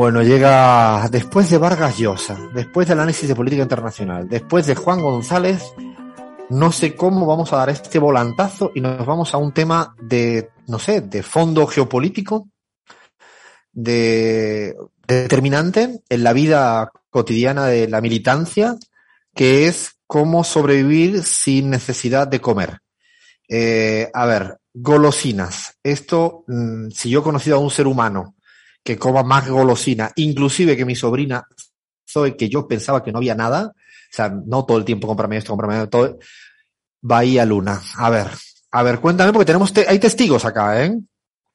Bueno, 0.00 0.22
llega 0.22 1.06
después 1.10 1.50
de 1.50 1.58
Vargas 1.58 1.98
Llosa, 1.98 2.34
después 2.54 2.88
del 2.88 3.00
análisis 3.00 3.28
de 3.28 3.34
política 3.34 3.64
internacional, 3.64 4.26
después 4.26 4.66
de 4.66 4.74
Juan 4.74 5.02
González, 5.02 5.74
no 6.48 6.72
sé 6.72 6.96
cómo 6.96 7.26
vamos 7.26 7.52
a 7.52 7.58
dar 7.58 7.68
este 7.68 7.98
volantazo 7.98 8.72
y 8.74 8.80
nos 8.80 9.04
vamos 9.04 9.34
a 9.34 9.36
un 9.36 9.52
tema 9.52 9.94
de, 10.00 10.52
no 10.68 10.78
sé, 10.78 11.02
de 11.02 11.22
fondo 11.22 11.66
geopolítico, 11.66 12.48
de, 13.72 14.74
determinante 15.06 16.00
en 16.08 16.24
la 16.24 16.32
vida 16.32 16.90
cotidiana 17.10 17.66
de 17.66 17.86
la 17.86 18.00
militancia, 18.00 18.76
que 19.34 19.66
es 19.66 19.98
cómo 20.06 20.44
sobrevivir 20.44 21.22
sin 21.24 21.68
necesidad 21.68 22.26
de 22.26 22.40
comer. 22.40 22.78
Eh, 23.50 24.10
a 24.14 24.24
ver, 24.24 24.60
golosinas. 24.72 25.74
Esto, 25.82 26.44
mm, 26.46 26.88
si 26.88 27.10
yo 27.10 27.20
he 27.20 27.22
conocido 27.22 27.56
a 27.56 27.60
un 27.60 27.70
ser 27.70 27.86
humano 27.86 28.34
que 28.82 28.98
coma 28.98 29.22
más 29.22 29.48
golosina, 29.48 30.10
inclusive 30.16 30.76
que 30.76 30.84
mi 30.84 30.94
sobrina 30.94 31.46
Zoe, 32.08 32.36
que 32.36 32.48
yo 32.48 32.66
pensaba 32.66 33.02
que 33.02 33.12
no 33.12 33.18
había 33.18 33.34
nada, 33.34 33.72
o 33.74 34.12
sea, 34.12 34.28
no 34.28 34.64
todo 34.64 34.78
el 34.78 34.84
tiempo 34.84 35.06
comprarme 35.06 35.36
esto, 35.36 35.52
comprarme 35.52 35.86
todo, 35.86 36.18
Bahía 37.00 37.44
Luna. 37.44 37.80
A 37.96 38.10
ver, 38.10 38.26
a 38.72 38.82
ver, 38.82 39.00
cuéntame, 39.00 39.32
porque 39.32 39.46
tenemos, 39.46 39.72
hay 39.86 39.98
testigos 39.98 40.44
acá, 40.44 40.84
¿eh? 40.84 40.98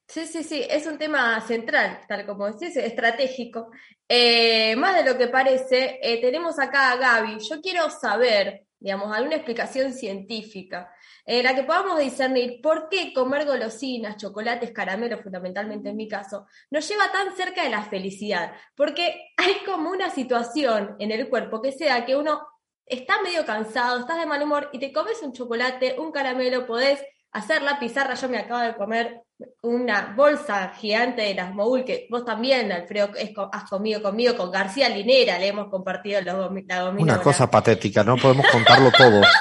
Sí, 0.08 0.28
sí, 0.28 0.44
sí, 0.44 0.64
es 0.70 0.86
un 0.86 0.98
tema 0.98 1.42
central, 1.42 2.00
tal 2.08 2.26
como 2.26 2.52
decís, 2.52 2.78
estratégico. 2.78 3.72
Eh, 4.08 4.76
más 4.76 4.96
de 4.96 5.12
lo 5.12 5.18
que 5.18 5.28
parece, 5.28 6.00
eh, 6.02 6.22
tenemos 6.22 6.60
acá 6.60 6.92
a 6.92 6.98
Gaby. 6.98 7.40
Yo 7.50 7.60
quiero 7.60 7.90
saber, 7.90 8.66
digamos, 8.80 9.12
alguna 9.12 9.38
explicación 9.38 9.94
científica 9.94 10.90
en 11.26 11.43
la 11.43 11.55
que 11.55 11.63
podamos 11.63 11.98
discernir 11.98 12.62
por 12.62 12.87
qué 12.87 13.12
comer 13.13 13.45
golosinas, 13.45 14.18
chocolates, 14.18 14.71
caramelos, 14.71 15.21
fundamentalmente 15.21 15.90
en 15.90 15.95
mi 15.95 16.07
caso, 16.07 16.45
nos 16.70 16.87
lleva 16.87 17.12
tan 17.12 17.35
cerca 17.35 17.63
de 17.63 17.70
la 17.70 17.84
felicidad. 17.84 18.54
Porque 18.76 19.34
hay 19.37 19.55
como 19.65 19.90
una 19.90 20.09
situación 20.09 20.96
en 20.99 21.12
el 21.12 21.27
cuerpo 21.29 21.62
que 21.62 21.71
sea 21.71 22.05
que 22.05 22.15
uno 22.15 22.46
está 22.85 23.21
medio 23.21 23.46
cansado, 23.46 23.99
estás 23.99 24.20
de 24.20 24.26
mal 24.26 24.43
humor 24.43 24.70
y 24.71 24.79
te 24.79 24.93
comes 24.93 25.21
un 25.23 25.34
chocolate, 25.34 25.96
un 25.98 26.12
caramelo, 26.12 26.68
podés 26.68 27.03
hacer 27.31 27.63
la 27.63 27.79
pizarra. 27.79 28.13
Yo 28.13 28.29
me 28.29 28.37
acabo 28.37 28.62
de 28.62 28.76
comer 28.76 29.23
una 29.62 30.13
bolsa 30.15 30.70
gigante 30.70 31.23
de 31.23 31.34
las 31.34 31.53
Moul, 31.53 31.84
que 31.84 32.07
vos 32.09 32.23
también, 32.23 32.71
Alfredo, 32.71 33.12
has 33.51 33.70
comido 33.70 34.01
conmigo, 34.01 34.35
con 34.37 34.51
García 34.51 34.87
Linera, 34.90 35.37
le 35.37 35.48
hemos 35.48 35.68
compartido 35.70 36.21
los, 36.21 36.51
la 36.68 36.90
Una 36.90 37.20
cosa 37.21 37.49
patética, 37.49 38.03
no 38.03 38.15
podemos 38.15 38.48
contarlo 38.48 38.91
todo. 38.91 39.21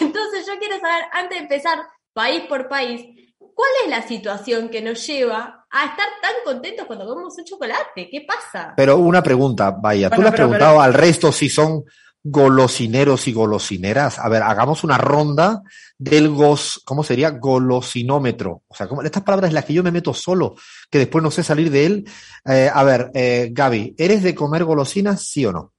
Entonces 0.00 0.46
yo 0.46 0.58
quiero 0.58 0.80
saber, 0.92 1.04
antes 1.12 1.38
de 1.38 1.42
empezar 1.42 1.78
país 2.12 2.42
por 2.48 2.68
país, 2.68 3.06
¿cuál 3.38 3.70
es 3.84 3.90
la 3.90 4.02
situación 4.02 4.68
que 4.68 4.82
nos 4.82 5.06
lleva 5.06 5.66
a 5.70 5.86
estar 5.86 6.08
tan 6.20 6.32
contentos 6.44 6.86
cuando 6.86 7.06
comemos 7.06 7.36
un 7.38 7.44
chocolate? 7.44 8.08
¿Qué 8.10 8.26
pasa? 8.26 8.74
Pero 8.76 8.98
una 8.98 9.22
pregunta, 9.22 9.70
vaya, 9.70 10.10
tú 10.10 10.20
le 10.22 10.28
has 10.28 10.34
preguntado 10.34 10.80
al 10.80 10.94
resto 10.94 11.32
si 11.32 11.48
son 11.48 11.84
golosineros 12.24 13.26
y 13.26 13.32
golosineras. 13.32 14.18
A 14.18 14.28
ver, 14.28 14.42
hagamos 14.42 14.84
una 14.84 14.96
ronda 14.96 15.62
del 15.98 16.28
gos, 16.28 16.80
¿cómo 16.84 17.02
sería? 17.02 17.30
Golosinómetro. 17.30 18.62
O 18.68 18.74
sea, 18.74 18.88
estas 19.02 19.22
palabras 19.22 19.48
en 19.48 19.54
las 19.54 19.64
que 19.64 19.74
yo 19.74 19.82
me 19.82 19.90
meto 19.90 20.14
solo, 20.14 20.54
que 20.90 20.98
después 20.98 21.24
no 21.24 21.30
sé 21.30 21.42
salir 21.42 21.70
de 21.70 21.86
él. 21.86 22.04
Eh, 22.44 22.70
a 22.72 22.84
ver, 22.84 23.10
eh, 23.14 23.48
Gaby, 23.50 23.96
¿eres 23.98 24.22
de 24.22 24.34
comer 24.34 24.64
golosinas, 24.64 25.26
sí 25.26 25.44
o 25.46 25.52
no? 25.52 25.72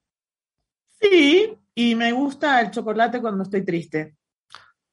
Sí, 0.99 1.57
y 1.75 1.95
me 1.95 2.11
gusta 2.11 2.59
el 2.61 2.71
chocolate 2.71 3.21
cuando 3.21 3.43
estoy 3.43 3.63
triste. 3.63 4.15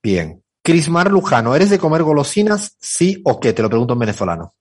Bien. 0.02 0.42
Crismar 0.62 1.10
Lujano, 1.10 1.54
¿eres 1.56 1.70
de 1.70 1.78
comer 1.78 2.02
golosinas, 2.02 2.76
sí 2.80 3.20
o 3.24 3.40
qué? 3.40 3.52
Te 3.52 3.62
lo 3.62 3.70
pregunto 3.70 3.94
en 3.94 3.98
venezolano. 3.98 4.54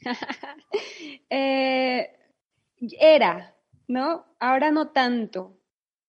eh, 1.30 2.10
era, 2.98 3.54
¿no? 3.86 4.24
Ahora 4.40 4.70
no 4.70 4.88
tanto. 4.88 5.58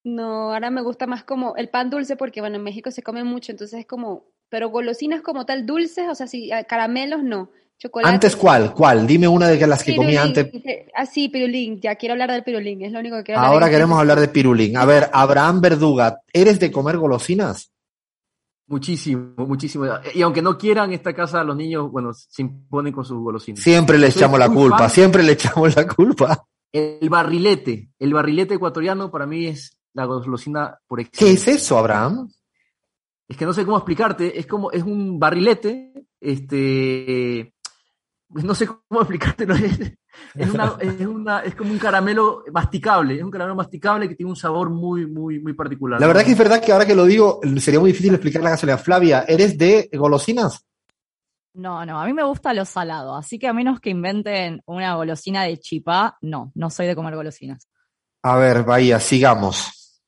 No, 0.04 0.54
ahora 0.54 0.70
me 0.70 0.82
gusta 0.82 1.08
más 1.08 1.24
como 1.24 1.56
el 1.56 1.70
pan 1.70 1.90
dulce 1.90 2.16
porque, 2.16 2.40
bueno, 2.40 2.58
en 2.58 2.64
México 2.64 2.92
se 2.92 3.02
come 3.04 3.24
mucho, 3.24 3.52
entonces 3.52 3.80
es 3.80 3.86
como, 3.86 4.26
pero 4.50 4.70
golosinas 4.70 5.22
como 5.22 5.46
tal 5.46 5.66
dulces, 5.66 6.08
o 6.10 6.16
sea, 6.16 6.28
si 6.28 6.52
ah, 6.52 6.64
caramelos 6.64 7.24
no. 7.24 7.50
Chocolate. 7.78 8.14
¿Antes 8.14 8.38
cuál? 8.38 8.74
¿Cuál? 8.74 9.06
Dime 9.06 9.28
una 9.28 9.50
de 9.50 9.68
las 9.68 9.84
que 9.84 9.98
comía 9.98 10.22
antes. 10.22 10.50
Ah, 10.96 11.06
sí, 11.06 11.28
pirulín. 11.28 11.82
Ya 11.82 11.96
quiero 11.96 12.14
hablar 12.14 12.32
del 12.32 12.42
pirulín. 12.42 12.82
Es 12.82 12.94
lo 12.94 13.00
único 13.00 13.18
que 13.18 13.24
quiero 13.24 13.42
hablar. 13.42 13.52
Ahora 13.52 13.70
queremos 13.70 14.00
hablar 14.00 14.18
de 14.18 14.30
pirulín. 14.30 14.78
A 14.78 14.86
ver, 14.86 15.10
Abraham 15.12 15.60
Verduga, 15.60 16.22
¿eres 16.32 16.58
de 16.58 16.72
comer 16.72 16.96
golosinas? 16.96 17.75
Muchísimo, 18.68 19.34
muchísimo. 19.38 19.86
Y 20.14 20.22
aunque 20.24 20.42
no 20.42 20.58
quieran 20.58 20.92
esta 20.92 21.14
casa, 21.14 21.44
los 21.44 21.56
niños, 21.56 21.92
bueno, 21.92 22.14
se 22.14 22.42
imponen 22.42 22.94
con 22.94 23.06
sus 23.06 23.18
golosinas. 23.18 23.62
Siempre 23.62 23.98
le 24.00 24.08
echamos 24.08 24.40
la 24.40 24.50
culpa, 24.50 24.90
siempre 24.90 25.22
le 25.22 25.34
echamos 25.34 25.76
la 25.76 25.88
culpa. 25.88 26.48
El 26.72 27.10
barrilete, 27.10 27.92
el 28.00 28.14
barrilete 28.14 28.56
ecuatoriano 28.56 29.12
para 29.12 29.26
mí 29.26 29.46
es 29.46 29.78
la 29.94 30.06
golosina 30.06 30.78
por 30.88 31.00
excelencia. 31.00 31.46
¿Qué 31.46 31.52
es 31.52 31.62
eso, 31.62 31.78
Abraham? 31.78 32.30
Es 33.28 33.38
que 33.38 33.46
no 33.46 33.54
sé 33.54 33.66
cómo 33.66 33.78
explicarte, 33.78 34.38
es 34.38 34.46
como, 34.46 34.72
es 34.72 34.84
un 34.84 35.20
barrilete, 35.20 35.94
este, 36.20 37.54
no 38.30 38.54
sé 38.56 38.68
cómo 38.68 38.82
explicarte, 39.02 39.44
es, 39.44 39.94
una, 40.36 40.76
es, 40.80 41.08
una, 41.08 41.40
es, 41.40 41.56
como 41.56 41.72
un 41.72 41.80
caramelo 41.80 42.44
masticable, 42.52 43.16
es 43.16 43.24
un 43.24 43.32
caramelo 43.32 43.56
masticable 43.56 44.10
que 44.10 44.16
tiene 44.16 44.30
un 44.30 44.36
sabor 44.36 44.70
muy, 44.70 45.06
muy, 45.06 45.40
muy 45.40 45.54
particular. 45.54 46.00
La 46.00 46.08
verdad 46.08 46.24
que 46.24 46.32
es 46.32 46.38
verdad 46.38 46.62
que 46.64 46.72
ahora 46.72 46.86
que 46.86 46.96
lo 46.96 47.06
digo, 47.06 47.40
sería 47.60 47.80
muy 47.80 47.92
difícil 47.92 48.14
explicar 48.14 48.42
la 48.42 48.52
gasolina. 48.52 48.78
Flavia, 48.78 49.26
¿eres 49.28 49.58
de 49.58 49.90
golosinas? 49.94 50.66
No, 51.54 51.86
no, 51.86 52.02
a 52.02 52.06
mí 52.06 52.12
me 52.12 52.24
gusta 52.24 52.54
lo 52.54 52.66
salado, 52.66 53.16
así 53.16 53.40
que 53.40 53.48
a 53.48 53.54
menos 53.54 53.80
que 53.80 53.90
inventen 53.90 54.62
una 54.66 54.96
golosina 54.96 55.44
de 55.44 55.58
chipá, 55.58 56.18
no, 56.22 56.52
no 56.54 56.70
soy 56.70 56.88
de 56.88 56.96
comer 56.96 57.16
golosinas. 57.16 57.70
A 58.24 58.36
ver, 58.36 58.64
Bahía, 58.64 59.00
sigamos. 59.00 60.02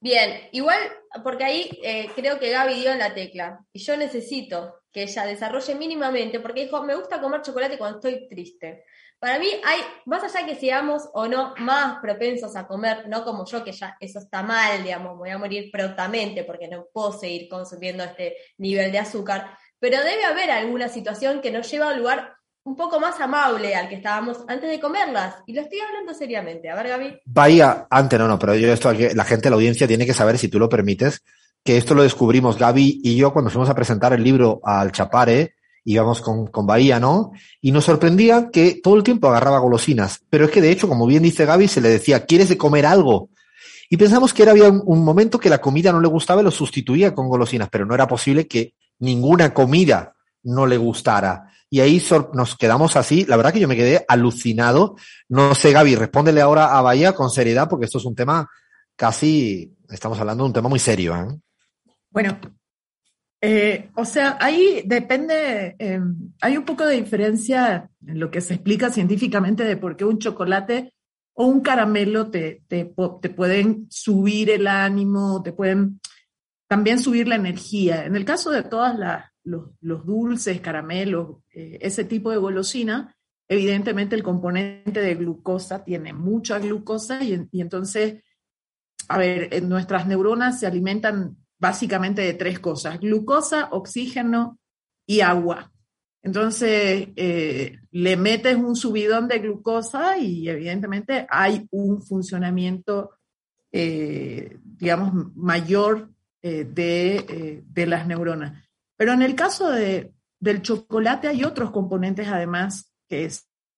Bien, 0.00 0.42
igual, 0.52 0.78
porque 1.24 1.42
ahí 1.42 1.78
eh, 1.82 2.08
creo 2.14 2.38
que 2.38 2.50
Gaby 2.50 2.74
dio 2.74 2.92
en 2.92 2.98
la 2.98 3.14
tecla. 3.14 3.60
Y 3.72 3.80
yo 3.80 3.96
necesito 3.96 4.74
que 4.96 5.02
ella 5.02 5.26
desarrolle 5.26 5.74
mínimamente, 5.74 6.40
porque 6.40 6.64
dijo, 6.64 6.82
me 6.82 6.94
gusta 6.94 7.20
comer 7.20 7.42
chocolate 7.42 7.76
cuando 7.76 7.98
estoy 7.98 8.26
triste. 8.30 8.84
Para 9.18 9.38
mí 9.38 9.46
hay, 9.62 9.80
más 10.06 10.24
allá 10.24 10.46
que 10.46 10.54
seamos 10.54 11.10
o 11.12 11.28
no 11.28 11.52
más 11.58 11.98
propensos 12.00 12.56
a 12.56 12.66
comer, 12.66 13.06
no 13.06 13.22
como 13.22 13.44
yo, 13.44 13.62
que 13.62 13.72
ya 13.72 13.94
eso 14.00 14.20
está 14.20 14.42
mal, 14.42 14.82
digamos, 14.82 15.18
voy 15.18 15.28
a 15.28 15.36
morir 15.36 15.68
prontamente 15.70 16.44
porque 16.44 16.66
no 16.66 16.86
puedo 16.90 17.12
seguir 17.12 17.46
consumiendo 17.46 18.04
este 18.04 18.36
nivel 18.56 18.90
de 18.90 19.00
azúcar, 19.00 19.58
pero 19.78 19.98
debe 20.02 20.24
haber 20.24 20.50
alguna 20.50 20.88
situación 20.88 21.42
que 21.42 21.50
nos 21.50 21.70
lleva 21.70 21.90
a 21.90 21.92
un 21.92 21.98
lugar 21.98 22.32
un 22.64 22.74
poco 22.74 22.98
más 22.98 23.20
amable 23.20 23.74
al 23.74 23.90
que 23.90 23.96
estábamos 23.96 24.44
antes 24.48 24.70
de 24.70 24.80
comerlas. 24.80 25.34
Y 25.46 25.52
lo 25.52 25.60
estoy 25.60 25.80
hablando 25.80 26.14
seriamente. 26.14 26.70
A 26.70 26.74
ver, 26.74 26.88
Gaby. 26.88 27.20
Bahía, 27.26 27.86
antes 27.90 28.18
no, 28.18 28.26
no, 28.26 28.38
pero 28.38 28.54
yo 28.54 28.72
esto, 28.72 28.90
la 28.94 29.24
gente, 29.24 29.50
la 29.50 29.56
audiencia 29.56 29.86
tiene 29.86 30.06
que 30.06 30.14
saber, 30.14 30.38
si 30.38 30.48
tú 30.48 30.58
lo 30.58 30.70
permites, 30.70 31.22
que 31.66 31.76
esto 31.76 31.94
lo 31.94 32.02
descubrimos 32.02 32.56
Gaby 32.56 33.02
y 33.04 33.16
yo 33.16 33.32
cuando 33.32 33.50
fuimos 33.50 33.68
a 33.68 33.74
presentar 33.74 34.14
el 34.14 34.22
libro 34.22 34.60
al 34.64 34.92
Chapare, 34.92 35.56
íbamos 35.84 36.22
con, 36.22 36.46
con 36.46 36.66
Bahía, 36.66 36.98
¿no? 36.98 37.32
Y 37.60 37.72
nos 37.72 37.84
sorprendía 37.84 38.48
que 38.50 38.80
todo 38.82 38.96
el 38.96 39.02
tiempo 39.02 39.28
agarraba 39.28 39.58
golosinas. 39.58 40.22
Pero 40.30 40.46
es 40.46 40.50
que 40.50 40.62
de 40.62 40.70
hecho, 40.70 40.88
como 40.88 41.06
bien 41.06 41.22
dice 41.22 41.44
Gaby, 41.44 41.68
se 41.68 41.82
le 41.82 41.90
decía, 41.90 42.24
¿quieres 42.24 42.48
de 42.48 42.56
comer 42.56 42.86
algo? 42.86 43.28
Y 43.90 43.98
pensamos 43.98 44.32
que 44.32 44.42
era, 44.42 44.52
había 44.52 44.70
un, 44.70 44.82
un 44.86 45.04
momento 45.04 45.38
que 45.38 45.50
la 45.50 45.60
comida 45.60 45.92
no 45.92 46.00
le 46.00 46.08
gustaba 46.08 46.40
y 46.40 46.44
lo 46.44 46.50
sustituía 46.50 47.14
con 47.14 47.28
golosinas, 47.28 47.68
pero 47.70 47.84
no 47.84 47.94
era 47.94 48.08
posible 48.08 48.48
que 48.48 48.72
ninguna 49.00 49.52
comida 49.52 50.14
no 50.42 50.66
le 50.66 50.78
gustara. 50.78 51.50
Y 51.68 51.80
ahí 51.80 52.02
nos 52.32 52.56
quedamos 52.56 52.96
así. 52.96 53.24
La 53.24 53.36
verdad 53.36 53.52
que 53.52 53.60
yo 53.60 53.68
me 53.68 53.76
quedé 53.76 54.04
alucinado. 54.08 54.96
No 55.28 55.54
sé, 55.54 55.72
Gaby, 55.72 55.96
respóndele 55.96 56.40
ahora 56.40 56.78
a 56.78 56.80
Bahía 56.80 57.12
con 57.12 57.30
seriedad, 57.30 57.68
porque 57.68 57.86
esto 57.86 57.98
es 57.98 58.04
un 58.04 58.14
tema 58.14 58.48
casi, 58.94 59.76
estamos 59.90 60.18
hablando 60.18 60.44
de 60.44 60.48
un 60.48 60.54
tema 60.54 60.68
muy 60.68 60.78
serio. 60.78 61.16
¿eh? 61.16 61.26
Bueno, 62.10 62.38
eh, 63.40 63.90
o 63.94 64.04
sea, 64.04 64.38
ahí 64.40 64.82
depende, 64.86 65.76
em, 65.78 66.32
hay 66.40 66.56
un 66.56 66.64
poco 66.64 66.86
de 66.86 66.96
diferencia 66.96 67.90
en 68.06 68.18
lo 68.18 68.30
que 68.30 68.40
se 68.40 68.54
explica 68.54 68.90
científicamente 68.90 69.64
de 69.64 69.76
por 69.76 69.96
qué 69.96 70.04
un 70.04 70.18
chocolate 70.18 70.94
o 71.34 71.46
un 71.46 71.60
caramelo 71.60 72.30
te, 72.30 72.62
te, 72.66 72.92
te 73.20 73.30
pueden 73.30 73.86
subir 73.90 74.50
el 74.50 74.66
ánimo, 74.66 75.42
te 75.42 75.52
pueden 75.52 76.00
también 76.66 76.98
subir 76.98 77.28
la 77.28 77.36
energía. 77.36 78.04
En 78.06 78.16
el 78.16 78.24
caso 78.24 78.50
de 78.50 78.62
todas 78.62 78.98
las 78.98 79.24
los, 79.46 80.04
dulces, 80.04 80.60
caramelos, 80.60 81.38
eh, 81.54 81.78
ese 81.80 82.04
tipo 82.04 82.30
de 82.30 82.36
golosina, 82.36 83.16
evidentemente 83.48 84.16
el 84.16 84.22
componente 84.22 85.00
de 85.00 85.14
glucosa 85.14 85.84
tiene 85.84 86.12
mucha 86.12 86.58
glucosa 86.58 87.22
y, 87.22 87.60
entonces, 87.60 88.22
a 89.08 89.18
ver, 89.18 89.62
nuestras 89.62 90.06
neuronas 90.06 90.60
se 90.60 90.66
alimentan 90.66 91.36
básicamente 91.58 92.22
de 92.22 92.34
tres 92.34 92.58
cosas, 92.58 93.00
glucosa, 93.00 93.68
oxígeno 93.72 94.58
y 95.06 95.20
agua. 95.20 95.72
Entonces, 96.22 97.08
eh, 97.16 97.78
le 97.92 98.16
metes 98.16 98.56
un 98.56 98.74
subidón 98.74 99.28
de 99.28 99.38
glucosa 99.38 100.18
y 100.18 100.48
evidentemente 100.48 101.26
hay 101.30 101.66
un 101.70 102.02
funcionamiento, 102.02 103.12
eh, 103.70 104.58
digamos, 104.62 105.34
mayor 105.36 106.10
de, 106.42 107.64
de 107.66 107.86
las 107.86 108.06
neuronas. 108.06 108.62
Pero 108.96 109.12
en 109.12 109.22
el 109.22 109.34
caso 109.34 109.68
de, 109.68 110.14
del 110.40 110.62
chocolate 110.62 111.28
hay 111.28 111.44
otros 111.44 111.70
componentes 111.70 112.28
además 112.28 112.92
que 113.08 113.30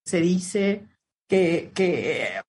se 0.04 0.20
dice 0.20 0.86
que, 1.28 2.42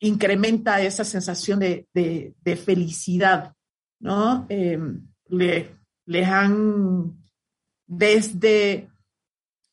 incrementa 0.00 0.82
esa 0.82 1.04
sensación 1.04 1.60
de, 1.60 1.86
de 1.94 2.56
felicidad, 2.56 3.53
¿no? 4.04 4.46
Eh, 4.50 4.78
le, 5.28 5.70
les 6.04 6.28
han, 6.28 7.24
desde, 7.86 8.90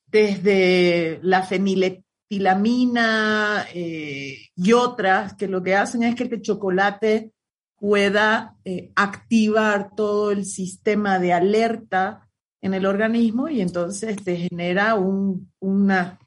desde 0.08 1.20
la 1.22 1.44
feniletilamina 1.44 3.66
eh, 3.74 4.38
y 4.56 4.72
otras, 4.72 5.34
que 5.34 5.50
lo 5.50 5.62
que 5.62 5.76
hacen 5.76 6.04
es 6.04 6.16
que 6.16 6.24
el 6.24 6.42
chocolate 6.42 7.34
pueda 7.76 8.56
eh, 8.64 8.94
activar 8.96 9.94
todo 9.96 10.32
el 10.32 10.46
sistema 10.46 11.20
de 11.20 11.34
alerta 11.34 12.30
en 12.62 12.74
el 12.74 12.86
organismo 12.86 13.50
y 13.50 13.60
entonces 13.60 14.16
te 14.24 14.38
genera 14.38 14.96
un, 14.96 15.52
una 15.60 16.21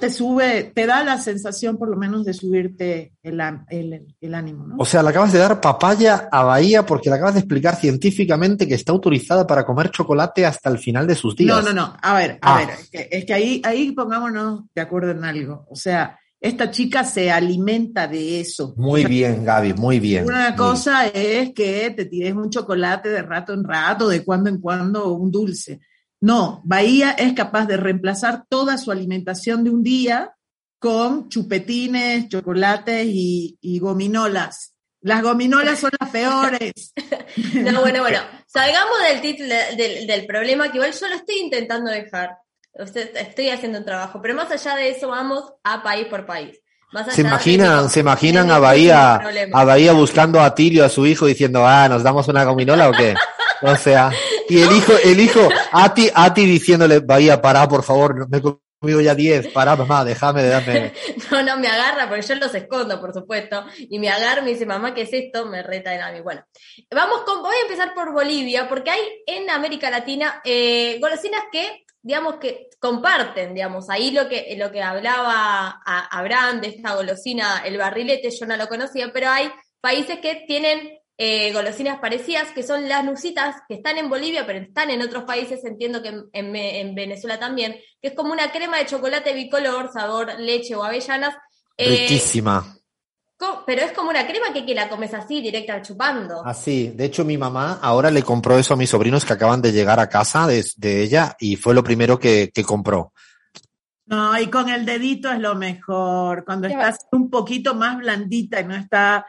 te 0.00 0.10
sube, 0.10 0.72
te 0.74 0.86
da 0.86 1.04
la 1.04 1.18
sensación 1.18 1.76
por 1.78 1.88
lo 1.88 1.96
menos 1.96 2.24
de 2.24 2.34
subirte 2.34 3.12
el, 3.22 3.40
el, 3.68 4.14
el, 4.20 4.34
ánimo, 4.34 4.66
¿no? 4.66 4.76
O 4.78 4.84
sea, 4.84 5.02
le 5.02 5.10
acabas 5.10 5.32
de 5.32 5.38
dar 5.38 5.60
papaya 5.60 6.28
a 6.30 6.42
Bahía 6.42 6.84
porque 6.84 7.08
le 7.08 7.16
acabas 7.16 7.34
de 7.34 7.40
explicar 7.40 7.76
científicamente 7.76 8.66
que 8.66 8.74
está 8.74 8.92
autorizada 8.92 9.46
para 9.46 9.64
comer 9.64 9.90
chocolate 9.90 10.44
hasta 10.44 10.70
el 10.70 10.78
final 10.78 11.06
de 11.06 11.14
sus 11.14 11.36
días. 11.36 11.56
No, 11.56 11.62
no, 11.62 11.72
no. 11.72 11.96
A 12.02 12.14
ver, 12.14 12.38
a 12.42 12.54
ah. 12.54 12.58
ver, 12.58 12.70
es 12.70 12.90
que, 12.90 13.08
es 13.10 13.24
que, 13.24 13.34
ahí, 13.34 13.62
ahí 13.64 13.92
pongámonos 13.92 14.62
de 14.74 14.80
acuerdo 14.80 15.12
en 15.12 15.24
algo. 15.24 15.66
O 15.70 15.76
sea, 15.76 16.18
esta 16.40 16.70
chica 16.70 17.04
se 17.04 17.30
alimenta 17.30 18.08
de 18.08 18.40
eso. 18.40 18.74
Muy 18.76 19.04
bien, 19.04 19.44
Gaby, 19.44 19.74
muy 19.74 20.00
bien. 20.00 20.24
Una 20.24 20.56
cosa 20.56 21.06
es 21.06 21.52
que 21.52 21.92
te 21.94 22.06
tires 22.06 22.32
un 22.32 22.48
chocolate 22.50 23.10
de 23.10 23.22
rato 23.22 23.52
en 23.52 23.62
rato, 23.62 24.08
de 24.08 24.24
cuando 24.24 24.48
en 24.48 24.58
cuando 24.58 25.12
un 25.12 25.30
dulce. 25.30 25.80
No, 26.20 26.60
Bahía 26.64 27.12
es 27.12 27.32
capaz 27.32 27.66
de 27.66 27.78
reemplazar 27.78 28.44
toda 28.48 28.76
su 28.76 28.90
alimentación 28.90 29.64
de 29.64 29.70
un 29.70 29.82
día 29.82 30.34
con 30.78 31.28
chupetines, 31.28 32.28
chocolates 32.28 33.06
y, 33.06 33.78
gominolas. 33.80 34.74
Las 35.02 35.22
gominolas 35.22 35.78
son 35.78 35.90
las 35.98 36.10
peores. 36.10 36.92
no, 37.54 37.80
bueno, 37.80 38.02
bueno, 38.02 38.20
salgamos 38.46 38.98
del 39.08 39.20
título 39.22 39.54
del, 39.76 40.26
problema 40.26 40.70
que 40.70 40.76
igual 40.76 40.92
yo 40.92 41.08
lo 41.08 41.14
estoy 41.14 41.38
intentando 41.38 41.90
dejar. 41.90 42.36
Estoy 42.74 43.48
haciendo 43.48 43.78
un 43.78 43.84
trabajo, 43.84 44.20
pero 44.20 44.34
más 44.34 44.50
allá 44.50 44.76
de 44.76 44.90
eso 44.90 45.08
vamos 45.08 45.52
a 45.64 45.82
país 45.82 46.06
por 46.06 46.26
país. 46.26 46.60
se 47.12 47.22
imaginan, 47.22 47.88
se 47.88 48.00
imaginan 48.00 48.50
a 48.50 48.58
Bahía, 48.58 49.16
a 49.52 49.64
Bahía 49.64 49.92
buscando 49.92 50.40
a 50.40 50.54
Tilio, 50.54 50.84
a 50.84 50.90
su 50.90 51.06
hijo, 51.06 51.24
diciendo, 51.26 51.66
ah, 51.66 51.88
¿nos 51.88 52.02
damos 52.02 52.28
una 52.28 52.44
gominola 52.44 52.90
o 52.90 52.92
qué? 52.92 53.14
O 53.62 53.76
sea, 53.76 54.10
y 54.48 54.60
el 54.60 54.72
hijo, 54.72 54.92
el 55.04 55.20
hijo, 55.20 55.48
a 55.72 55.92
ti, 55.94 56.10
a 56.14 56.32
ti 56.32 56.46
diciéndole, 56.46 57.00
Bahía, 57.00 57.40
pará, 57.40 57.68
por 57.68 57.82
favor, 57.82 58.28
me 58.28 58.38
he 58.38 58.42
comido 58.42 59.00
ya 59.00 59.14
10, 59.14 59.48
pará, 59.48 59.76
mamá, 59.76 60.04
déjame, 60.04 60.42
déjame. 60.42 60.92
No, 61.30 61.42
no, 61.44 61.56
me 61.58 61.68
agarra, 61.68 62.08
porque 62.08 62.26
yo 62.26 62.34
los 62.34 62.54
escondo, 62.54 63.00
por 63.00 63.12
supuesto, 63.12 63.64
y 63.78 63.98
me 64.00 64.08
agarra 64.08 64.42
me 64.42 64.50
dice, 64.50 64.66
mamá, 64.66 64.94
¿qué 64.94 65.02
es 65.02 65.12
esto? 65.12 65.46
Me 65.46 65.62
reta 65.62 65.94
en 65.94 66.00
a. 66.00 66.22
Bueno, 66.22 66.44
vamos 66.90 67.20
con, 67.22 67.42
voy 67.42 67.54
a 67.54 67.62
empezar 67.62 67.94
por 67.94 68.12
Bolivia, 68.12 68.68
porque 68.68 68.90
hay 68.90 69.00
en 69.26 69.48
América 69.48 69.90
Latina 69.90 70.40
eh, 70.44 70.98
golosinas 71.00 71.42
que 71.52 71.84
digamos 72.02 72.36
que 72.36 72.68
comparten, 72.78 73.54
digamos, 73.54 73.90
ahí 73.90 74.10
lo 74.10 74.28
que, 74.28 74.54
lo 74.56 74.72
que 74.72 74.82
hablaba 74.82 75.80
Abraham 75.84 76.60
de 76.60 76.68
esta 76.68 76.94
golosina, 76.94 77.62
el 77.64 77.76
barrilete, 77.76 78.30
yo 78.30 78.46
no 78.46 78.56
lo 78.56 78.68
conocía, 78.68 79.10
pero 79.12 79.28
hay 79.28 79.50
países 79.80 80.18
que 80.20 80.44
tienen 80.46 80.99
eh, 81.22 81.52
golosinas 81.52 82.00
parecidas, 82.00 82.50
que 82.54 82.62
son 82.62 82.88
las 82.88 83.04
nusitas, 83.04 83.56
que 83.68 83.74
están 83.74 83.98
en 83.98 84.08
Bolivia, 84.08 84.46
pero 84.46 84.58
están 84.58 84.88
en 84.88 85.02
otros 85.02 85.24
países, 85.24 85.62
entiendo 85.66 86.02
que 86.02 86.14
en, 86.32 86.94
Venezuela 86.94 87.38
también, 87.38 87.76
que 88.00 88.08
es 88.08 88.14
como 88.14 88.32
una 88.32 88.50
crema 88.50 88.78
de 88.78 88.86
chocolate 88.86 89.34
bicolor, 89.34 89.92
sabor 89.92 90.40
leche 90.40 90.74
o 90.74 90.82
avellanas. 90.82 91.34
Eh, 91.76 92.08
Riquísima. 92.08 92.74
pero 93.66 93.82
es 93.82 93.92
como 93.92 94.08
una 94.08 94.26
crema 94.26 94.50
que, 94.54 94.64
que 94.64 94.74
la 94.74 94.88
comes 94.88 95.12
así, 95.12 95.42
directa, 95.42 95.82
chupando. 95.82 96.42
Así, 96.42 96.88
de 96.88 97.04
hecho 97.04 97.22
mi 97.22 97.36
mamá 97.36 97.80
ahora 97.82 98.10
le 98.10 98.22
compró 98.22 98.58
eso 98.58 98.72
a 98.72 98.78
mis 98.78 98.88
sobrinos 98.88 99.26
que 99.26 99.34
acaban 99.34 99.60
de 99.60 99.72
llegar 99.72 100.00
a 100.00 100.08
casa 100.08 100.46
de, 100.46 101.02
ella 101.02 101.36
y 101.38 101.56
fue 101.56 101.74
lo 101.74 101.84
primero 101.84 102.18
que, 102.18 102.50
compró. 102.64 103.12
No, 104.06 104.40
y 104.40 104.46
con 104.46 104.70
el 104.70 104.86
dedito 104.86 105.30
es 105.30 105.38
lo 105.38 105.54
mejor, 105.54 106.46
cuando 106.46 106.66
estás 106.66 107.00
un 107.12 107.28
poquito 107.28 107.74
más 107.74 107.98
blandita 107.98 108.60
y 108.60 108.64
no 108.64 108.74
está 108.74 109.26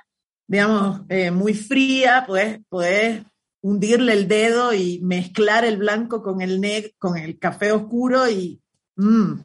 digamos, 0.51 0.99
eh, 1.07 1.31
muy 1.31 1.53
fría, 1.53 2.25
pues 2.27 2.59
puedes 2.67 3.23
hundirle 3.61 4.11
el 4.11 4.27
dedo 4.27 4.73
y 4.73 4.99
mezclar 5.01 5.63
el 5.63 5.77
blanco 5.77 6.21
con 6.21 6.41
el 6.41 6.59
neg 6.59 6.93
con 6.97 7.17
el 7.17 7.39
café 7.39 7.71
oscuro 7.71 8.29
y 8.29 8.59
mmm. 8.97 9.35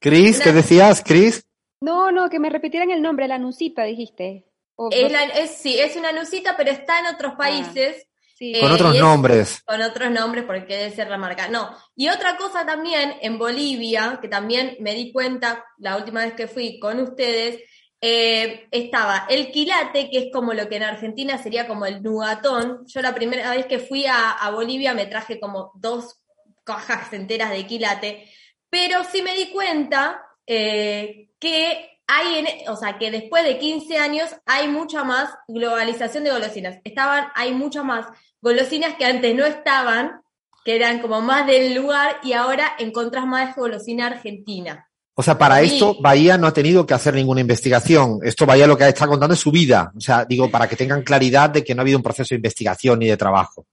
Cris, 0.00 0.40
¿qué 0.40 0.52
decías, 0.52 1.02
Cris? 1.06 1.44
No, 1.80 2.10
no, 2.10 2.28
que 2.28 2.40
me 2.40 2.50
repitieran 2.50 2.90
el 2.90 3.02
nombre, 3.02 3.28
la 3.28 3.38
nucita, 3.38 3.84
dijiste. 3.84 4.46
es, 4.90 5.50
sí, 5.52 5.78
es 5.78 5.94
una 5.94 6.10
nucita, 6.10 6.56
pero 6.56 6.72
está 6.72 6.98
en 6.98 7.14
otros 7.14 7.34
ah, 7.34 7.38
países. 7.38 8.08
Eh, 8.40 8.60
con 8.60 8.72
otros 8.72 8.98
nombres. 8.98 9.62
Con 9.64 9.80
otros 9.80 10.10
nombres, 10.10 10.44
porque 10.44 10.76
debe 10.76 10.90
ser 10.90 11.08
la 11.08 11.18
marca. 11.18 11.48
No. 11.48 11.70
Y 11.94 12.08
otra 12.08 12.36
cosa 12.36 12.66
también, 12.66 13.14
en 13.22 13.38
Bolivia, 13.38 14.18
que 14.20 14.28
también 14.28 14.76
me 14.80 14.94
di 14.94 15.12
cuenta 15.12 15.64
la 15.78 15.96
última 15.96 16.24
vez 16.24 16.34
que 16.34 16.48
fui 16.48 16.80
con 16.80 17.00
ustedes, 17.00 17.62
eh, 18.00 18.68
estaba 18.70 19.26
el 19.28 19.50
quilate, 19.50 20.08
que 20.10 20.18
es 20.18 20.26
como 20.32 20.54
lo 20.54 20.68
que 20.68 20.76
en 20.76 20.84
Argentina 20.84 21.36
sería 21.42 21.66
como 21.66 21.86
el 21.86 22.02
nugatón. 22.02 22.86
Yo 22.86 23.02
la 23.02 23.14
primera 23.14 23.50
vez 23.50 23.66
que 23.66 23.80
fui 23.80 24.06
a, 24.06 24.50
Bolivia 24.52 24.94
me 24.94 25.06
traje 25.06 25.40
como 25.40 25.72
dos 25.74 26.20
cajas 26.64 27.12
enteras 27.12 27.50
de 27.50 27.66
quilate, 27.66 28.30
pero 28.70 29.02
sí 29.04 29.22
me 29.22 29.34
di 29.34 29.50
cuenta 29.50 30.22
eh, 30.46 31.30
que 31.40 31.98
hay, 32.06 32.38
en, 32.38 32.70
o 32.70 32.76
sea, 32.76 32.98
que 32.98 33.10
después 33.10 33.44
de 33.44 33.58
15 33.58 33.98
años 33.98 34.30
hay 34.46 34.68
mucha 34.68 35.04
más 35.04 35.30
globalización 35.48 36.24
de 36.24 36.30
golosinas. 36.30 36.78
Estaban, 36.84 37.28
hay 37.34 37.52
muchas 37.52 37.84
más 37.84 38.06
golosinas 38.40 38.94
que 38.94 39.04
antes 39.04 39.34
no 39.34 39.44
estaban, 39.44 40.22
que 40.64 40.76
eran 40.76 41.00
como 41.00 41.20
más 41.20 41.46
del 41.46 41.74
lugar 41.74 42.18
y 42.22 42.32
ahora 42.32 42.74
encontrás 42.78 43.26
más 43.26 43.56
golosina 43.56 44.06
argentina. 44.06 44.87
O 45.20 45.22
sea, 45.24 45.36
para 45.36 45.60
esto 45.62 45.96
Bahía 46.00 46.38
no 46.38 46.46
ha 46.46 46.52
tenido 46.52 46.86
que 46.86 46.94
hacer 46.94 47.12
ninguna 47.12 47.40
investigación. 47.40 48.20
Esto 48.22 48.46
Bahía 48.46 48.68
lo 48.68 48.78
que 48.78 48.86
está 48.86 49.08
contando 49.08 49.34
es 49.34 49.40
su 49.40 49.50
vida. 49.50 49.90
O 49.96 50.00
sea, 50.00 50.24
digo, 50.24 50.48
para 50.48 50.68
que 50.68 50.76
tengan 50.76 51.02
claridad 51.02 51.50
de 51.50 51.64
que 51.64 51.74
no 51.74 51.80
ha 51.80 51.82
habido 51.82 51.98
un 51.98 52.04
proceso 52.04 52.28
de 52.30 52.36
investigación 52.36 53.00
ni 53.00 53.08
de 53.08 53.16
trabajo. 53.16 53.66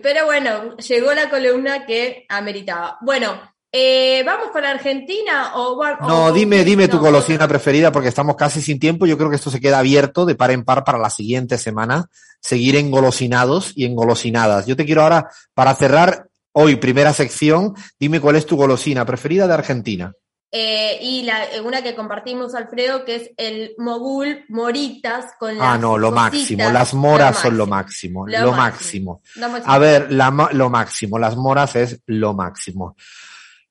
Pero 0.00 0.26
bueno, 0.26 0.76
llegó 0.76 1.12
la 1.12 1.28
columna 1.28 1.86
que 1.86 2.24
ameritaba. 2.28 2.98
Bueno, 3.00 3.32
eh, 3.72 4.22
¿vamos 4.24 4.50
con 4.52 4.64
Argentina 4.64 5.56
o, 5.56 5.76
No, 6.06 6.32
dime, 6.32 6.62
dime 6.62 6.86
tu 6.86 7.00
golosina 7.00 7.48
preferida 7.48 7.90
porque 7.90 8.10
estamos 8.10 8.36
casi 8.36 8.62
sin 8.62 8.78
tiempo. 8.78 9.04
Yo 9.04 9.18
creo 9.18 9.28
que 9.28 9.34
esto 9.34 9.50
se 9.50 9.60
queda 9.60 9.80
abierto 9.80 10.24
de 10.24 10.36
par 10.36 10.52
en 10.52 10.64
par 10.64 10.84
para 10.84 10.98
la 10.98 11.10
siguiente 11.10 11.58
semana. 11.58 12.10
Seguir 12.40 12.76
engolosinados 12.76 13.72
y 13.74 13.86
engolosinadas. 13.86 14.66
Yo 14.66 14.76
te 14.76 14.84
quiero 14.84 15.02
ahora, 15.02 15.28
para 15.52 15.74
cerrar 15.74 16.28
hoy, 16.52 16.76
primera 16.76 17.12
sección, 17.12 17.74
dime 17.98 18.20
cuál 18.20 18.36
es 18.36 18.46
tu 18.46 18.56
golosina 18.56 19.04
preferida 19.04 19.48
de 19.48 19.54
Argentina. 19.54 20.14
Eh, 20.54 20.98
y 21.00 21.22
la, 21.22 21.46
una 21.64 21.82
que 21.82 21.94
compartimos, 21.94 22.54
Alfredo, 22.54 23.06
que 23.06 23.14
es 23.16 23.30
el 23.38 23.74
mogul 23.78 24.44
moritas 24.50 25.32
con 25.38 25.56
las 25.56 25.66
Ah, 25.66 25.78
no, 25.78 25.96
lo 25.96 26.12
máximo. 26.12 26.70
Las 26.70 26.92
moras 26.92 27.38
son 27.38 27.56
lo 27.56 27.66
máximo. 27.66 28.26
Lo, 28.28 28.52
máximo. 28.52 29.22
A 29.64 29.78
ver, 29.78 30.12
la, 30.12 30.50
lo 30.52 30.68
máximo. 30.68 31.18
Las 31.18 31.36
moras 31.36 31.74
es 31.76 32.02
lo 32.04 32.34
máximo. 32.34 32.96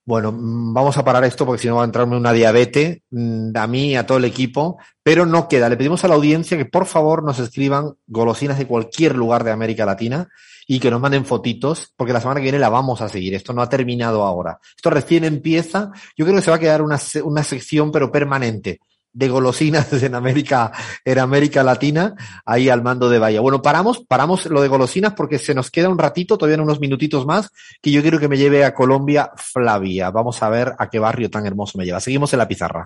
Bueno, 0.03 0.31
mm, 0.31 0.73
vamos 0.73 0.97
a 0.97 1.05
parar 1.05 1.23
esto 1.23 1.45
porque 1.45 1.61
si 1.61 1.67
no 1.67 1.75
va 1.75 1.83
a 1.83 1.85
entrarme 1.85 2.17
una 2.17 2.33
diabetes 2.33 2.99
mm, 3.11 3.55
a 3.55 3.67
mí 3.67 3.91
y 3.91 3.95
a 3.95 4.05
todo 4.05 4.17
el 4.17 4.25
equipo, 4.25 4.77
pero 5.03 5.25
no 5.25 5.47
queda. 5.47 5.69
Le 5.69 5.77
pedimos 5.77 6.03
a 6.03 6.07
la 6.07 6.15
audiencia 6.15 6.57
que 6.57 6.65
por 6.65 6.85
favor 6.85 7.23
nos 7.23 7.39
escriban 7.39 7.93
golosinas 8.07 8.57
de 8.57 8.67
cualquier 8.67 9.15
lugar 9.15 9.43
de 9.43 9.51
América 9.51 9.85
Latina 9.85 10.27
y 10.67 10.79
que 10.79 10.91
nos 10.91 11.01
manden 11.01 11.25
fotitos, 11.25 11.93
porque 11.95 12.13
la 12.13 12.21
semana 12.21 12.39
que 12.39 12.45
viene 12.45 12.59
la 12.59 12.69
vamos 12.69 13.01
a 13.01 13.09
seguir. 13.09 13.33
Esto 13.35 13.53
no 13.53 13.61
ha 13.61 13.69
terminado 13.69 14.23
ahora. 14.23 14.59
Esto 14.75 14.89
recién 14.89 15.23
empieza. 15.23 15.91
Yo 16.15 16.25
creo 16.25 16.37
que 16.37 16.41
se 16.41 16.51
va 16.51 16.57
a 16.57 16.59
quedar 16.59 16.81
una, 16.81 16.99
una 17.23 17.43
sección, 17.43 17.91
pero 17.91 18.11
permanente 18.11 18.79
de 19.13 19.29
golosinas 19.29 19.91
en 20.03 20.15
América, 20.15 20.71
en 21.03 21.19
América 21.19 21.63
Latina, 21.63 22.15
ahí 22.45 22.69
al 22.69 22.81
mando 22.81 23.09
de 23.09 23.19
Bahía. 23.19 23.41
Bueno, 23.41 23.61
paramos, 23.61 23.99
paramos 24.07 24.45
lo 24.45 24.61
de 24.61 24.67
golosinas 24.67 25.13
porque 25.13 25.39
se 25.39 25.53
nos 25.53 25.69
queda 25.69 25.89
un 25.89 25.97
ratito, 25.97 26.37
todavía 26.37 26.61
unos 26.61 26.79
minutitos 26.79 27.25
más, 27.25 27.51
que 27.81 27.91
yo 27.91 28.01
quiero 28.01 28.19
que 28.19 28.27
me 28.27 28.37
lleve 28.37 28.63
a 28.63 28.73
Colombia 28.73 29.31
Flavia. 29.35 30.11
Vamos 30.11 30.41
a 30.41 30.49
ver 30.49 30.73
a 30.77 30.89
qué 30.89 30.99
barrio 30.99 31.29
tan 31.29 31.45
hermoso 31.45 31.77
me 31.77 31.85
lleva. 31.85 31.99
Seguimos 31.99 32.31
en 32.33 32.39
la 32.39 32.47
pizarra. 32.47 32.79